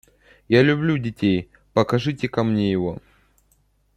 Я 0.47 0.63
люблю 0.63 0.97
детей: 0.97 1.51
покажите-ка 1.73 2.43
мне 2.43 2.71
его. 2.71 2.99